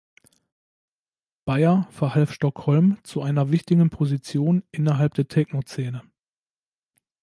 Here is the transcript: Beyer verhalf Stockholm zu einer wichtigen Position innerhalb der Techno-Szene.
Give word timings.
Beyer 1.45 1.87
verhalf 1.91 2.33
Stockholm 2.33 2.97
zu 3.03 3.21
einer 3.21 3.51
wichtigen 3.51 3.91
Position 3.91 4.63
innerhalb 4.71 5.13
der 5.13 5.27
Techno-Szene. 5.27 6.01